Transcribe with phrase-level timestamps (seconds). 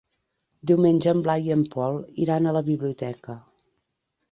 [0.71, 3.39] Diumenge en Blai i en Pol iran a la biblioteca.